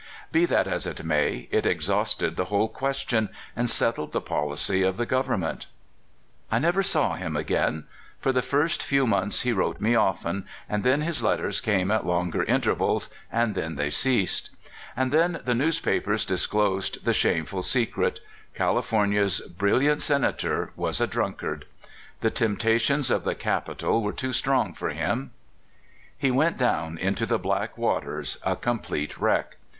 [0.31, 4.97] Be that as it may, it exhausted the whole question, and settled the policy of
[4.97, 5.67] the government.
[6.51, 7.83] I never saw him again.
[8.19, 12.03] For the first few months he wrote me often, and then his letters came at
[12.03, 14.49] longer intervals, and then they ceased.
[14.97, 18.21] And then the newspapers disclosed the shameful secret—
[18.55, 21.65] California's brilliant Senator was a drunk ard.
[22.21, 25.31] The temptations of the capital were too THE CALIFORNIA POLITICIAN.
[26.17, 26.17] 261 Strong for him.
[26.17, 29.57] He went down into the black waters a complete wreck.